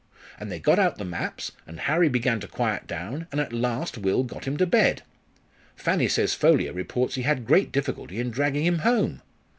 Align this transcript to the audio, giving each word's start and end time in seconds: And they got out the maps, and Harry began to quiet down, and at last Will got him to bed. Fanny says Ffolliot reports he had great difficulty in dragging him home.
And 0.39 0.51
they 0.51 0.57
got 0.59 0.79
out 0.79 0.97
the 0.97 1.05
maps, 1.05 1.51
and 1.67 1.81
Harry 1.81 2.09
began 2.09 2.39
to 2.39 2.47
quiet 2.47 2.87
down, 2.87 3.27
and 3.31 3.39
at 3.39 3.53
last 3.53 3.99
Will 3.99 4.23
got 4.23 4.45
him 4.45 4.57
to 4.57 4.65
bed. 4.65 5.03
Fanny 5.75 6.07
says 6.07 6.33
Ffolliot 6.33 6.73
reports 6.73 7.13
he 7.13 7.21
had 7.21 7.45
great 7.45 7.71
difficulty 7.71 8.19
in 8.19 8.31
dragging 8.31 8.65
him 8.65 8.79
home. 8.79 9.21